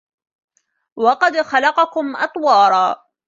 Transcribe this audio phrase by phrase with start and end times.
[0.95, 3.05] وَقَد خَلَقَكُم أَطوارًا